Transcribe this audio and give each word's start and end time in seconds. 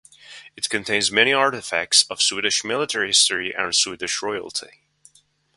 It 0.57 0.67
contains 0.67 1.11
many 1.11 1.31
artifacts 1.31 2.05
of 2.09 2.23
Swedish 2.23 2.63
military 2.63 3.09
history 3.09 3.53
and 3.53 3.75
Swedish 3.75 4.23
royalty. 4.23 4.81